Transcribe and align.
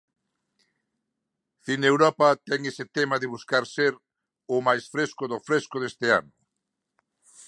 Cineuropa 1.65 2.29
ten 2.47 2.59
ese 2.71 2.85
tema 2.95 3.15
de 3.21 3.31
buscar 3.35 3.63
ser 3.75 3.93
o 4.55 4.57
máis 4.67 4.83
fresco 4.93 5.23
do 5.31 5.37
fresco 5.47 5.75
deste 5.79 6.07
ano. 6.19 6.31